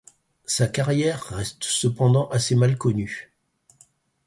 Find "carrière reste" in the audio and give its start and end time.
0.67-1.63